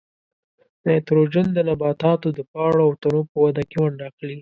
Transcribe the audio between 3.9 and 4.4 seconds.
اخلي.